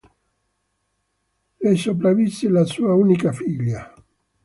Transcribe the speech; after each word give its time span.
Le 1.61 1.75
sopravvise 1.75 2.45
la 2.49 2.65
sua 2.65 2.95
unica 2.95 3.31
figlia. 3.31 3.93